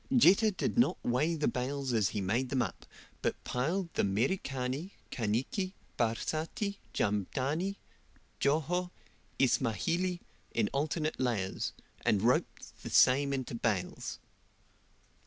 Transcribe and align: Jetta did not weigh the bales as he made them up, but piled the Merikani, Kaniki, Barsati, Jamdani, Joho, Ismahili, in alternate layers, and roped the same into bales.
Jetta 0.17 0.49
did 0.49 0.79
not 0.79 0.97
weigh 1.05 1.35
the 1.35 1.47
bales 1.47 1.93
as 1.93 2.09
he 2.09 2.21
made 2.21 2.49
them 2.49 2.63
up, 2.63 2.87
but 3.21 3.43
piled 3.43 3.93
the 3.93 4.03
Merikani, 4.03 4.93
Kaniki, 5.11 5.73
Barsati, 5.95 6.77
Jamdani, 6.91 7.75
Joho, 8.39 8.89
Ismahili, 9.37 10.21
in 10.55 10.69
alternate 10.73 11.19
layers, 11.19 11.73
and 12.03 12.23
roped 12.23 12.81
the 12.81 12.89
same 12.89 13.31
into 13.31 13.53
bales. 13.53 14.17